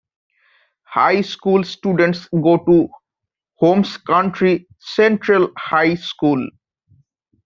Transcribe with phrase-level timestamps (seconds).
[0.87, 2.89] High school students go to
[3.59, 6.49] Holmes County Central High School.